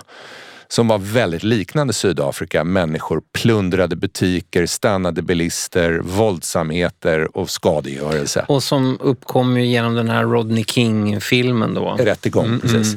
[0.68, 2.64] som var väldigt liknande Sydafrika.
[2.64, 8.44] Människor plundrade butiker, stannade bilister, våldsamheter och skadegörelse.
[8.48, 11.96] Och som uppkom ju genom den här Rodney King-filmen då.
[11.98, 12.96] Rättegång, mm, precis.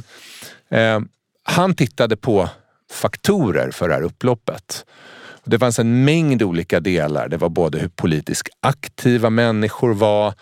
[0.69, 1.03] Mm.
[1.03, 1.09] Eh,
[1.43, 2.49] han tittade på
[2.91, 4.85] faktorer för det här upploppet.
[5.43, 7.27] Det fanns en mängd olika delar.
[7.27, 10.33] Det var både hur politiskt aktiva människor var,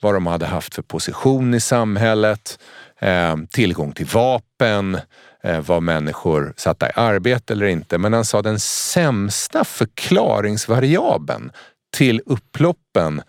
[0.00, 2.58] vad de hade haft för position i samhället,
[3.00, 4.98] eh, tillgång till vapen,
[5.44, 7.98] Eh, var människor satta i arbete eller inte.
[7.98, 11.50] Men han sa den sämsta förklaringsvariabeln
[11.96, 13.22] till upploppen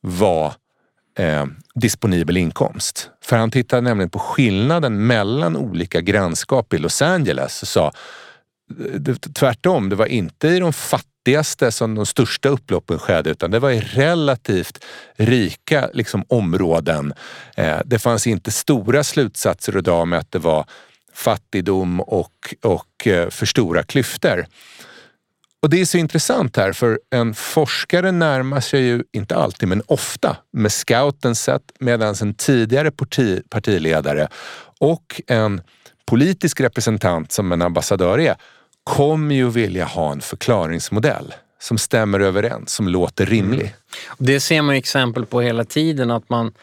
[0.00, 0.52] var
[1.18, 3.10] eh, disponibel inkomst.
[3.24, 7.92] För han tittade nämligen på skillnaden mellan olika grannskap i Los Angeles och sa
[9.06, 13.58] eh, tvärtom, det var inte i de fattigaste som de största upploppen skedde utan det
[13.58, 14.84] var i relativt
[15.16, 17.12] rika liksom, områden.
[17.56, 20.66] Eh, det fanns inte stora slutsatser att dra med att det var
[21.14, 24.46] fattigdom och, och eh, för stora klyftor.
[25.62, 29.82] Och det är så intressant här för en forskare närmar sig ju, inte alltid men
[29.86, 34.28] ofta, med scoutens sätt medan en tidigare parti, partiledare
[34.78, 35.60] och en
[36.06, 38.36] politisk representant som en ambassadör är
[38.84, 43.60] kommer ju vilja ha en förklaringsmodell som stämmer överens, som låter rimlig.
[43.60, 43.72] Mm.
[44.18, 46.54] Det ser man exempel på hela tiden, att man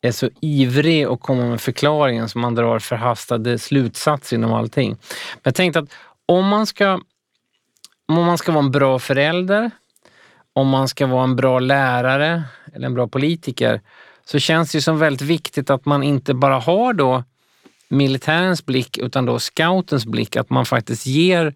[0.00, 4.90] är så ivrig att komma med förklaringen så man drar förhastade slutsatser inom allting.
[4.90, 5.94] Men jag tänkte att
[6.26, 7.00] om man ska,
[8.08, 9.70] om man ska vara en bra förälder,
[10.52, 12.42] om man ska vara en bra lärare
[12.74, 13.80] eller en bra politiker
[14.24, 17.24] så känns det som väldigt viktigt att man inte bara har då
[17.88, 20.36] militärens blick utan då scoutens blick.
[20.36, 21.54] Att man faktiskt ger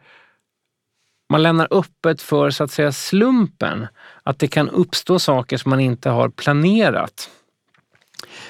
[1.28, 3.86] man lämnar öppet för så att säga slumpen.
[4.22, 7.30] Att det kan uppstå saker som man inte har planerat.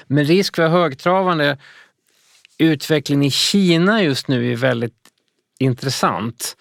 [0.07, 1.59] Med risk för högtravande,
[2.59, 4.95] utvecklingen i Kina just nu är väldigt
[5.59, 6.57] intressant.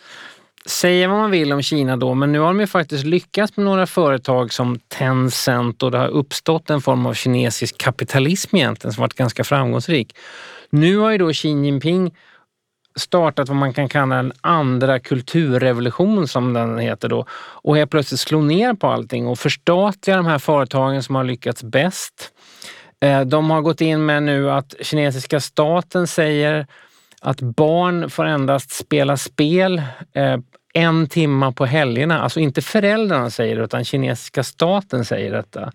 [0.65, 3.65] Säga vad man vill om Kina då, men nu har de ju faktiskt lyckats med
[3.65, 9.01] några företag som Tencent och det har uppstått en form av kinesisk kapitalism egentligen som
[9.01, 10.15] varit ganska framgångsrik.
[10.69, 12.11] Nu har ju då Xi Jinping
[12.95, 18.19] startat vad man kan kalla en andra kulturrevolution som den heter då och helt plötsligt
[18.19, 22.32] slå ner på allting och förstatliga de här företagen som har lyckats bäst.
[23.03, 26.67] Eh, de har gått in med nu att kinesiska staten säger
[27.21, 29.81] att barn får endast spela spel
[30.13, 30.37] eh,
[30.73, 32.21] en timma på helgerna.
[32.21, 35.71] Alltså inte föräldrarna säger det utan kinesiska staten säger detta.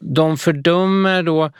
[0.00, 1.50] De fördömer då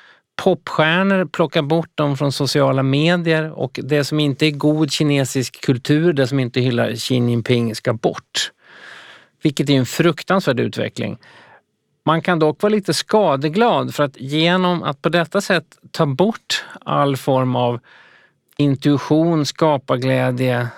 [0.43, 6.13] popstjärnor, plockar bort dem från sociala medier och det som inte är god kinesisk kultur,
[6.13, 8.53] det som inte hyllar Xi Jinping ska bort.
[9.43, 11.19] Vilket är en fruktansvärd utveckling.
[12.09, 16.65] Man kan dock vara lite skadeglad för att genom att på detta sätt ta bort
[16.85, 17.81] all form av
[18.57, 20.69] intuition, skaparglädje,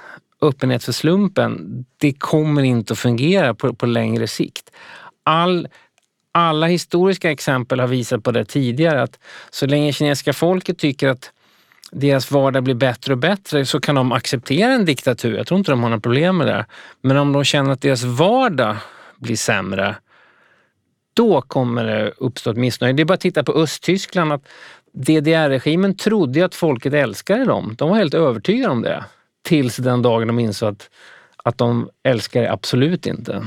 [0.42, 4.70] öppenhet för slumpen, det kommer inte att fungera på, på längre sikt.
[5.24, 5.68] All
[6.32, 9.18] alla historiska exempel har visat på det tidigare att
[9.50, 11.32] så länge kinesiska folket tycker att
[11.92, 15.36] deras vardag blir bättre och bättre så kan de acceptera en diktatur.
[15.36, 16.66] Jag tror inte de har några problem med det.
[17.02, 18.76] Men om de känner att deras vardag
[19.16, 19.96] blir sämre,
[21.14, 22.92] då kommer det uppstå ett missnöje.
[22.92, 24.32] Det är bara att titta på Östtyskland.
[24.32, 24.48] Att
[24.92, 27.74] DDR-regimen trodde ju att folket älskade dem.
[27.78, 29.04] De var helt övertygade om det.
[29.42, 30.90] Tills den dagen de insåg att,
[31.44, 33.46] att de älskar det absolut inte.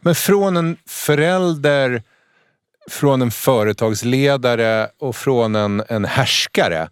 [0.00, 2.02] Men från en förälder,
[2.90, 6.88] från en företagsledare och från en, en härskare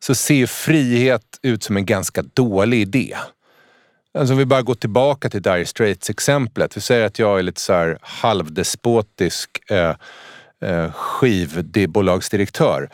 [0.00, 3.16] så ser frihet ut som en ganska dålig idé.
[4.18, 6.76] Alltså om vi bara går tillbaka till Dire Straits-exemplet.
[6.76, 9.94] Vi säger att jag är lite så här halvdespotisk eh,
[10.62, 12.90] eh, skivbolagsdirektör.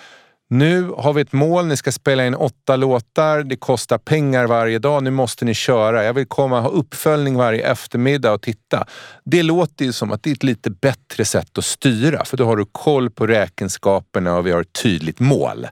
[0.50, 4.78] Nu har vi ett mål, ni ska spela in åtta låtar, det kostar pengar varje
[4.78, 6.04] dag, nu måste ni köra.
[6.04, 8.86] Jag vill komma och ha uppföljning varje eftermiddag och titta.
[9.24, 12.44] Det låter ju som att det är ett lite bättre sätt att styra, för då
[12.44, 15.66] har du koll på räkenskaperna och vi har ett tydligt mål.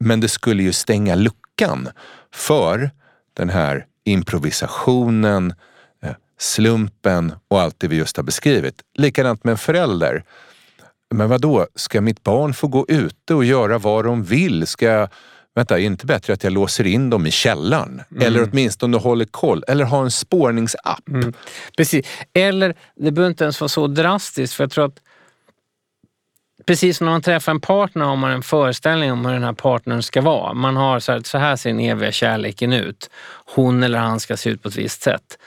[0.00, 1.88] Men det skulle ju stänga luckan
[2.34, 2.90] för
[3.36, 5.54] den här improvisationen,
[6.02, 8.82] eh, slumpen och allt det vi just har beskrivit.
[8.94, 10.24] Likadant med en förälder.
[11.14, 11.66] Men vad då?
[11.74, 14.66] ska mitt barn få gå ute och göra vad de vill?
[14.66, 15.08] Ska jag,
[15.54, 18.02] vänta, är det inte bättre att jag låser in dem i källaren?
[18.10, 18.26] Mm.
[18.26, 21.08] Eller åtminstone håller koll, eller har en spårningsapp.
[21.08, 21.32] Mm.
[21.76, 25.00] Precis, eller det behöver inte ens vara så drastiskt för jag tror att
[26.68, 29.52] Precis som när man träffar en partner har man en föreställning om hur den här
[29.52, 30.54] partnern ska vara.
[30.54, 33.10] Man har så här, så här ser den eviga kärleken ut.
[33.54, 35.38] Hon eller han ska se ut på ett visst sätt.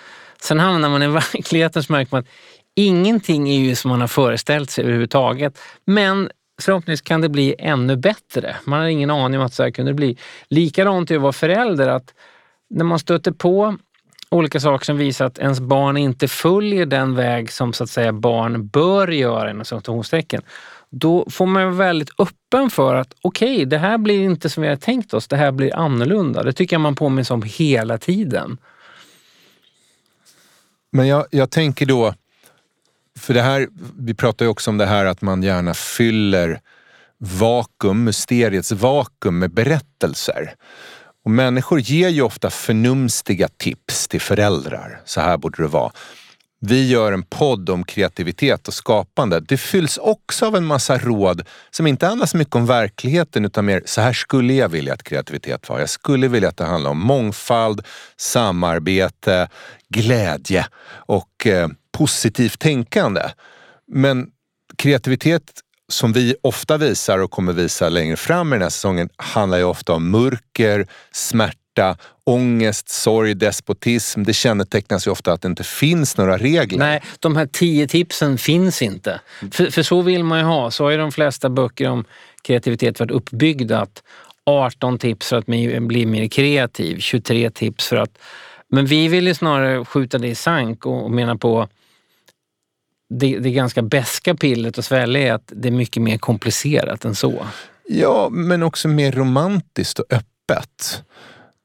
[0.42, 2.28] Sen hamnar man i verkligheten så märker man att
[2.76, 5.60] ingenting är ju som man har föreställt sig överhuvudtaget.
[5.86, 6.30] Men
[6.62, 8.56] förhoppningsvis kan det bli ännu bättre.
[8.64, 10.18] Man har ingen aning om att så här kunde det bli.
[10.48, 11.88] Likadant är att vara förälder.
[11.88, 12.14] att
[12.70, 13.78] När man stöter på
[14.32, 18.14] olika saker som visar att ens barn inte följer den väg som så att säga
[18.14, 20.42] barn bör göra inom situationstecken
[20.91, 24.63] då får man vara väldigt öppen för att okej, okay, det här blir inte som
[24.63, 26.43] vi har tänkt oss, det här blir annorlunda.
[26.43, 28.58] Det tycker jag man påminns om hela tiden.
[30.91, 32.13] Men jag, jag tänker då,
[33.19, 36.62] för det här, vi pratar ju också om det här att man gärna fyller
[37.17, 40.56] vakuum, mysteriets vakuum med berättelser.
[41.23, 45.01] Och människor ger ju ofta förnumstiga tips till föräldrar.
[45.06, 45.91] Så här borde det vara.
[46.63, 49.39] Vi gör en podd om kreativitet och skapande.
[49.39, 53.65] Det fylls också av en massa råd som inte handlar så mycket om verkligheten utan
[53.65, 55.80] mer så här skulle jag vilja att kreativitet var.
[55.80, 57.82] Jag skulle vilja att det handlar om mångfald,
[58.17, 59.50] samarbete,
[59.89, 63.21] glädje och eh, positivt tänkande.
[63.88, 64.28] Men
[64.78, 65.43] kreativitet
[65.89, 69.63] som vi ofta visar och kommer visa längre fram i den här säsongen handlar ju
[69.63, 74.24] ofta om mörker, smärta smärta, ångest, sorg, despotism.
[74.24, 76.80] Det kännetecknas ju ofta att det inte finns några regler.
[76.80, 79.22] Nej, de här tio tipsen finns inte.
[79.52, 80.72] För, för så vill man ju ha.
[80.72, 82.06] Så har ju de flesta böcker om
[82.42, 83.80] kreativitet varit uppbyggda.
[83.80, 84.04] Att
[84.46, 88.18] 18 tips för att bli mer kreativ, 23 tips för att...
[88.70, 91.68] Men vi vill ju snarare skjuta det i sank och, menar på
[93.10, 97.16] det, det ganska beska pillret att svälja är att det är mycket mer komplicerat än
[97.16, 97.46] så.
[97.88, 101.04] Ja, men också mer romantiskt och öppet.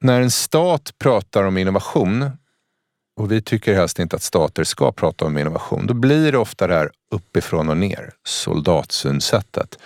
[0.01, 2.31] När en stat pratar om innovation,
[3.17, 6.67] och vi tycker helst inte att stater ska prata om innovation, då blir det ofta
[6.67, 9.79] det här uppifrån och ner, soldatsynsättet.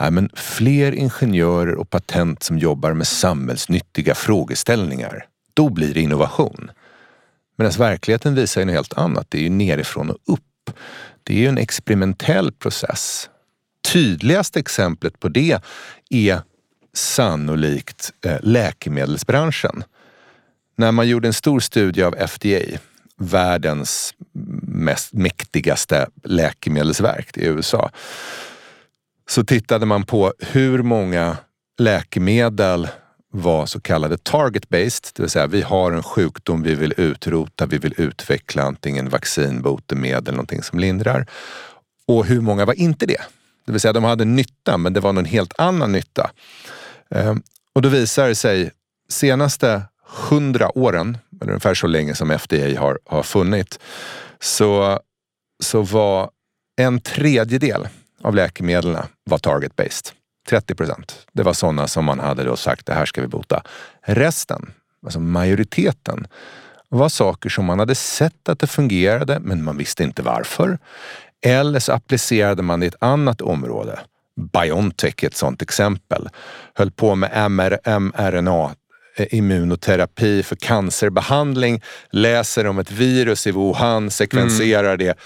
[0.00, 6.70] Nej, men fler ingenjörer och patent som jobbar med samhällsnyttiga frågeställningar, då blir det innovation.
[7.56, 9.26] Medan verkligheten visar ju något helt annat.
[9.30, 10.70] Det är ju nerifrån och upp.
[11.22, 13.30] Det är ju en experimentell process.
[13.92, 15.60] Tydligaste exemplet på det
[16.10, 16.42] är
[16.94, 19.84] sannolikt eh, läkemedelsbranschen.
[20.76, 22.78] När man gjorde en stor studie av FDA,
[23.16, 24.14] världens
[24.62, 27.90] mest mäktigaste läkemedelsverk i USA,
[29.28, 31.36] så tittade man på hur många
[31.78, 32.88] läkemedel
[33.32, 37.78] var så kallade target-based, det vill säga vi har en sjukdom vi vill utrota, vi
[37.78, 41.26] vill utveckla antingen vaccin, botemedel, någonting som lindrar.
[42.06, 43.20] Och hur många var inte det?
[43.66, 46.30] Det vill säga de hade nytta, men det var någon helt annan nytta.
[47.14, 48.70] Ehm, och då visar det sig,
[49.08, 53.78] senaste hundra åren, eller ungefär så länge som FDA har, har funnit,
[54.40, 55.00] så,
[55.62, 56.30] så var
[56.76, 57.88] en tredjedel
[58.22, 60.12] av läkemedlen var target-based.
[60.48, 61.26] 30 procent.
[61.32, 63.62] Det var sådana som man hade då sagt, det här ska vi bota.
[64.02, 64.72] Resten,
[65.04, 66.26] alltså majoriteten,
[66.88, 70.78] var saker som man hade sett att det fungerade, men man visste inte varför.
[71.46, 74.00] Eller så applicerade man det i ett annat område.
[74.52, 76.28] Biontech är ett sådant exempel.
[76.74, 78.74] Höll på med MR, mRNA
[79.16, 84.98] eh, immunoterapi för cancerbehandling, läser om ett virus i Wuhan, sekvenserar mm.
[84.98, 85.18] det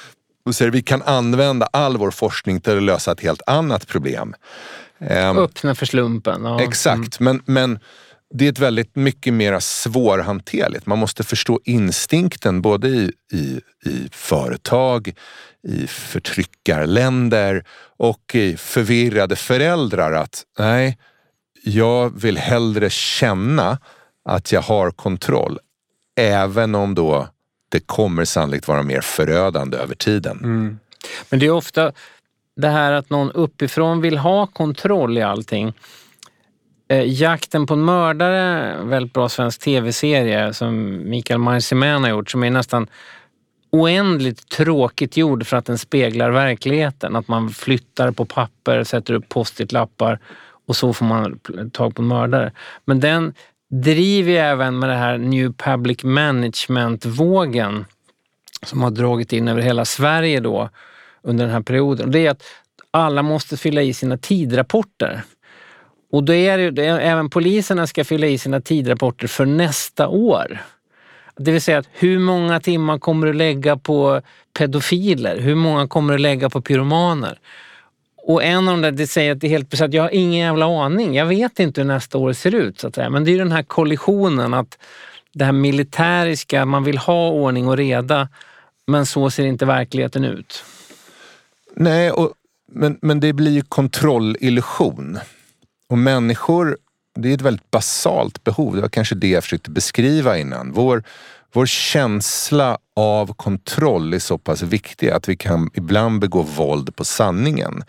[0.45, 4.35] och säger vi kan använda all vår forskning till att lösa ett helt annat problem.
[4.99, 6.45] Um, Öppna för slumpen.
[6.45, 6.61] Ja.
[6.61, 7.41] Exakt, mm.
[7.47, 7.79] men, men
[8.35, 10.87] det är ett väldigt mycket mer svårhanterligt.
[10.87, 15.15] Man måste förstå instinkten både i, i, i företag,
[15.69, 17.65] i förtryckarländer
[17.97, 20.99] och i förvirrade föräldrar att nej,
[21.65, 23.79] jag vill hellre känna
[24.25, 25.59] att jag har kontroll.
[26.17, 27.29] Även om då
[27.69, 30.39] det kommer sannolikt vara mer förödande över tiden.
[30.39, 30.79] Mm.
[31.31, 31.93] Men det är ofta
[32.57, 35.75] det här att någon uppifrån vill ha kontroll i allting.
[36.89, 42.45] Eh, Jakten på en mördare, väldigt bra svensk tv-serie som Mikael Marciman har gjort, som
[42.45, 42.87] är nästan
[43.71, 47.17] oändligt tråkigt gjord för att den speglar verkligheten.
[47.17, 50.19] Att man flyttar på papper, sätter upp post-it-lappar
[50.67, 51.41] och så får man
[51.73, 52.53] tag på en mördare.
[52.85, 53.35] Men den
[53.71, 57.85] driver ju även med det här New Public Management-vågen
[58.63, 60.71] som har dragit in över hela Sverige då
[61.23, 62.11] under den här perioden.
[62.11, 62.43] Det är att
[62.91, 65.23] alla måste fylla i sina tidrapporter.
[66.11, 70.09] Och då är det, det är, även poliserna ska fylla i sina tidrapporter för nästa
[70.09, 70.59] år.
[71.37, 74.23] Det vill säga att hur många timmar kommer du lägga på
[74.59, 75.39] pedofiler?
[75.39, 77.39] Hur många kommer du lägga på pyromaner?
[78.17, 79.93] Och en av de där det säger att det är helt besatt.
[79.93, 81.15] jag har ingen jävla aning.
[81.15, 82.81] Jag vet inte hur nästa år ser ut.
[82.81, 83.11] Så att säga.
[83.11, 84.79] Men det är den här kollisionen att
[85.33, 88.29] det här militäriska, man vill ha ordning och reda
[88.87, 90.65] men så ser inte verkligheten ut.
[91.75, 92.33] Nej, och,
[92.73, 95.19] men, men det blir ju kontrollillusion.
[95.89, 96.79] Och människor,
[97.15, 98.75] det är ett väldigt basalt behov.
[98.75, 100.73] Det var kanske det jag försökte beskriva innan.
[100.73, 101.05] Vår,
[101.53, 107.05] vår känsla av kontroll är så pass viktig att vi kan ibland begå våld på
[107.05, 107.85] sanningen.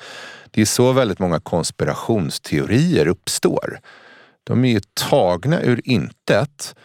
[0.52, 3.80] Det är så väldigt många konspirationsteorier uppstår.
[4.43, 6.76] De är ju tagna ur intet,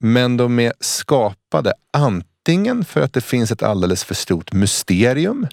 [0.00, 5.46] men de är skapade antingen för att det finns ett alldeles för stort mysterium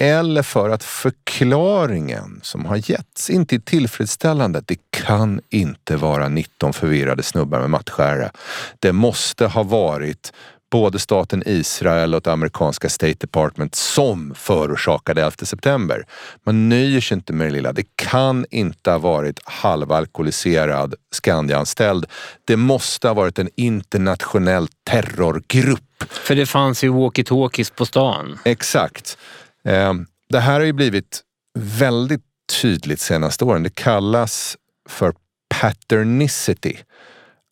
[0.00, 4.62] eller för att förklaringen som har getts inte är tillfredsställande.
[4.66, 8.30] Det kan inte vara 19 förvirrade snubbar med mattskära.
[8.78, 10.32] Det måste ha varit
[10.70, 16.04] både staten Israel och det amerikanska State Department som förorsakade 11 september.
[16.44, 17.72] Man nöjer sig inte med det lilla.
[17.72, 22.06] Det kan inte ha varit halvalkoholiserad Skandianställd.
[22.44, 26.04] Det måste ha varit en internationell terrorgrupp.
[26.08, 28.38] För det fanns ju walkie-talkies på stan.
[28.44, 29.18] Exakt.
[29.64, 31.22] Ehm, det här har ju blivit
[31.58, 32.24] väldigt
[32.62, 33.62] tydligt senaste åren.
[33.62, 34.56] Det kallas
[34.88, 35.14] för
[35.60, 36.76] patternicity.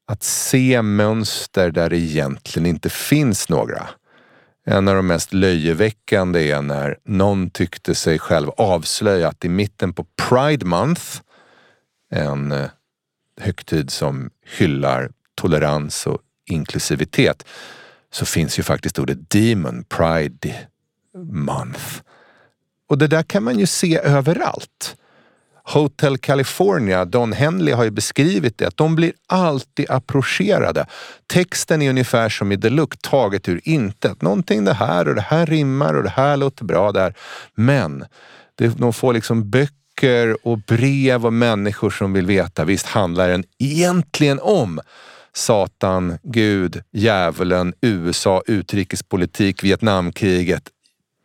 [0.06, 3.88] Att se mönster där det egentligen inte finns några.
[4.66, 9.92] En av de mest löjeväckande är när någon tyckte sig själv avslöja att i mitten
[9.92, 11.02] på Pride Month,
[12.10, 12.66] en eh,
[13.40, 17.44] högtid som hyllar tolerans och inklusivitet,
[18.10, 20.68] så finns ju faktiskt ordet demon, pride
[21.24, 22.00] month.
[22.88, 24.96] Och det där kan man ju se överallt.
[25.64, 30.86] Hotel California, Don Henley har ju beskrivit det, att de blir alltid approcherade.
[31.26, 34.22] Texten är ungefär som i The Look, taget ur intet.
[34.22, 37.14] Någonting det här och det här rimmar och det här låter bra där.
[37.54, 38.04] Men
[38.76, 44.40] de får liksom böcker och brev och människor som vill veta, visst handlar den egentligen
[44.42, 44.80] om
[45.32, 50.62] Satan, Gud, djävulen, USA, utrikespolitik, Vietnamkriget,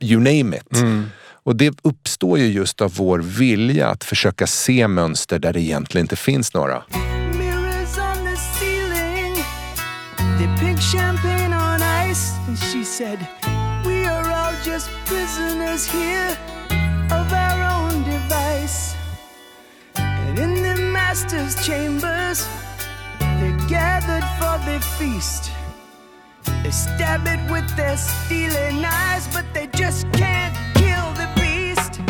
[0.04, 0.78] you name it.
[0.78, 1.06] Mm.
[1.44, 6.04] Och det uppstår ju just av vår vilja att försöka se mönster där det egentligen
[6.06, 6.84] inte finns några.
[21.64, 22.46] Chambers,
[23.20, 25.63] they're gathered for their feast.
[26.64, 32.02] They stab it with their stealing eyes, but they just can't kill the beast.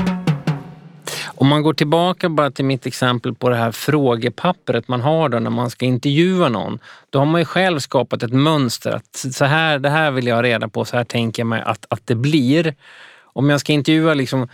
[1.35, 5.39] Om man går tillbaka bara till mitt exempel på det här frågepappret man har då
[5.39, 6.79] när man ska intervjua någon.
[7.09, 8.91] Då har man ju själv skapat ett mönster.
[8.91, 11.61] att så här, Det här vill jag ha reda på, så här tänker jag mig
[11.65, 12.75] att, att det blir.
[13.23, 14.47] Om jag ska intervjua liksom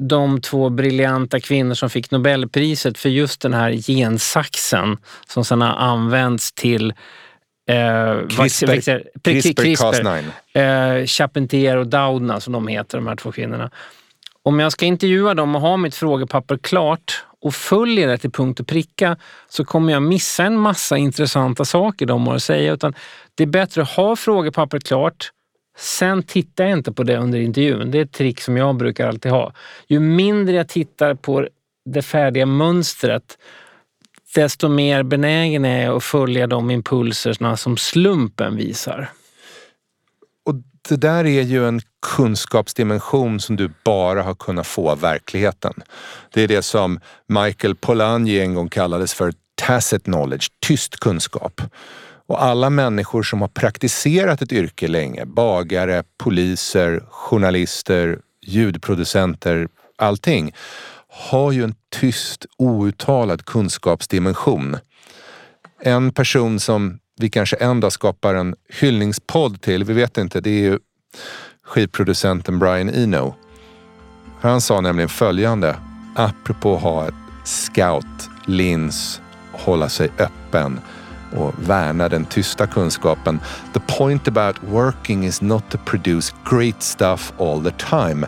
[0.00, 4.96] de två briljanta kvinnor som fick Nobelpriset för just den här gensaxen
[5.26, 6.92] som sedan har använts till
[7.70, 13.70] Eh, CRISPR, CRISPR, Charpentier och Doudna som de heter, de här två kvinnorna.
[14.42, 18.60] Om jag ska intervjua dem och ha mitt frågepapper klart och följer det till punkt
[18.60, 19.16] och pricka
[19.48, 22.72] så kommer jag missa en massa intressanta saker de har att säga.
[22.72, 22.94] Utan
[23.34, 25.30] det är bättre att ha frågepappret klart,
[25.78, 27.90] sen tittar jag inte på det under intervjun.
[27.90, 29.52] Det är ett trick som jag brukar alltid ha.
[29.88, 31.48] Ju mindre jag tittar på
[31.84, 33.38] det färdiga mönstret,
[34.34, 39.10] desto mer benägen är jag att följa de impulserna som slumpen visar.
[40.46, 40.54] Och
[40.88, 41.80] det där är ju en
[42.16, 45.74] kunskapsdimension som du bara har kunnat få av verkligheten.
[46.32, 51.60] Det är det som Michael Polanyi en gång kallades för tacit knowledge, tyst kunskap.
[52.26, 60.52] Och alla människor som har praktiserat ett yrke länge, bagare, poliser, journalister, ljudproducenter, allting,
[61.10, 64.76] har ju en tyst, outtalad kunskapsdimension.
[65.82, 70.50] En person som vi kanske en dag skapar en hyllningspodd till, vi vet inte, det
[70.50, 70.78] är ju
[71.64, 73.34] skivproducenten Brian Eno.
[74.40, 75.76] Han sa nämligen följande,
[76.16, 79.20] apropå att ha ett scout-lins,
[79.52, 80.80] hålla sig öppen
[81.36, 83.40] och värna den tysta kunskapen.
[83.74, 88.26] The point about working is not to produce great stuff all the time,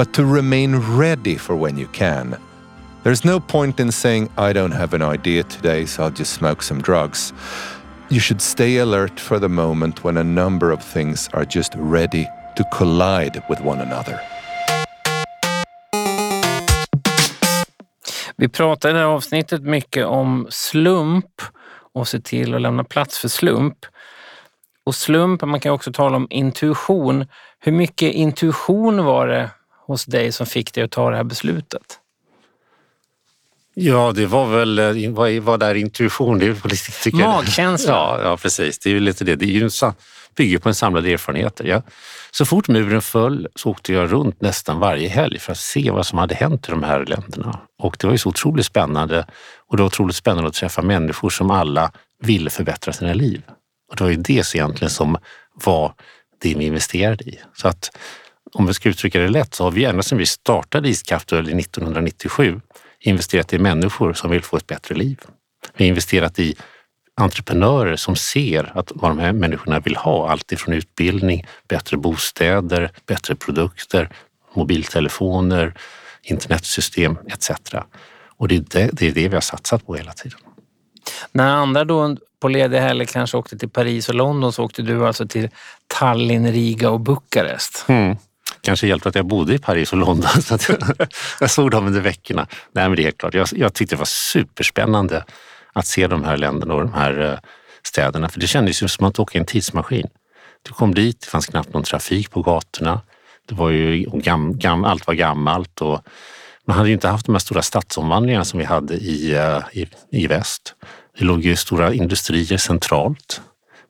[0.00, 2.34] but to remain ready for when you can.
[3.02, 6.62] There's no point in saying, I don't have an idea today, so I'll just smoke
[6.62, 7.34] some drugs.
[8.08, 12.26] You should stay alert for the moment when a number of things are just ready
[12.56, 14.20] to collide with one another.
[18.36, 21.42] Vi pratar i det här avsnittet mycket om slump
[21.94, 23.86] och se till att lämna plats för slump.
[24.84, 27.26] Och slump, man kan också tala om intuition.
[27.58, 29.50] Hur mycket intuition var det
[29.90, 31.98] hos dig som fick dig att ta det här beslutet?
[33.74, 36.38] Ja, det var väl, eh, vad, vad är intuition?
[36.38, 37.92] Det är väl Magkänsla?
[37.92, 38.78] Ja, ja, precis.
[38.78, 39.36] Det är ju lite det.
[39.36, 39.70] Det är ju,
[40.36, 41.64] bygger på en samlad erfarenheter.
[41.64, 41.82] Ja.
[42.30, 46.06] Så fort muren föll så åkte jag runt nästan varje helg för att se vad
[46.06, 47.60] som hade hänt i de här länderna.
[47.78, 49.26] Och det var ju så otroligt spännande
[49.68, 53.42] och det var otroligt spännande att träffa människor som alla ville förbättra sina liv.
[53.90, 55.18] Och det var ju det egentligen som
[55.54, 55.94] var
[56.42, 57.40] det vi investerade i.
[57.56, 57.90] Så att
[58.52, 62.60] om vi ska uttrycka det lätt så har vi ända sedan vi startade Capital 1997
[63.00, 65.20] investerat i människor som vill få ett bättre liv.
[65.76, 66.56] Vi har investerat i
[67.16, 70.30] entreprenörer som ser att vad de här människorna vill ha.
[70.30, 74.08] Allt ifrån utbildning, bättre bostäder, bättre produkter,
[74.54, 75.74] mobiltelefoner,
[76.22, 77.50] internetsystem etc.
[78.36, 80.38] Och det är det, det är det vi har satsat på hela tiden.
[81.32, 85.06] När andra då på ledig helg kanske åkte till Paris och London så åkte du
[85.06, 85.48] alltså till
[85.86, 87.84] Tallinn, Riga och Bukarest.
[87.88, 88.16] Mm.
[88.62, 90.70] Kanske hjälpte att jag bodde i Paris och London så att
[91.40, 92.46] jag såg dem under veckorna.
[92.72, 95.24] Nej men det är helt klart, jag, jag tyckte det var superspännande
[95.72, 97.38] att se de här länderna och de här eh,
[97.82, 98.28] städerna.
[98.28, 100.08] För det kändes ju som att åka i en tidsmaskin.
[100.62, 103.00] Du kom dit, det fanns knappt någon trafik på gatorna.
[103.48, 106.00] Det var ju, gam, gam, allt var gammalt och
[106.66, 109.86] man hade ju inte haft de här stora stadsomvandlingarna som vi hade i, eh, i,
[110.10, 110.74] i väst.
[111.18, 113.40] Det låg ju stora industrier centralt,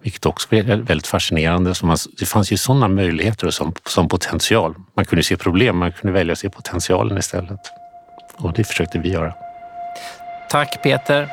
[0.03, 1.75] vilket också var väldigt fascinerande.
[1.75, 4.75] Så man, det fanns ju sådana möjligheter som, som potential.
[4.97, 7.61] Man kunde se problem, man kunde välja att se potentialen istället.
[8.37, 9.35] Och det försökte vi göra.
[10.51, 11.29] Tack Peter.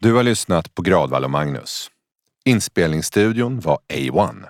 [0.00, 1.90] Du har lyssnat på Gradvall och Magnus.
[2.44, 4.44] Inspelningsstudion var A1.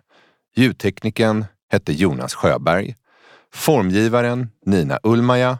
[0.56, 1.44] Ljudtekniken
[1.74, 2.94] hette Jonas Sjöberg.
[3.52, 5.58] Formgivaren Nina Ulmaja.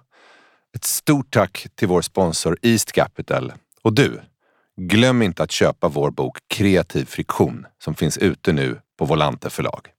[0.75, 3.53] Ett stort tack till vår sponsor East Capital.
[3.83, 4.21] Och du,
[4.77, 9.94] glöm inte att köpa vår bok Kreativ friktion som finns ute nu på Volante förlag.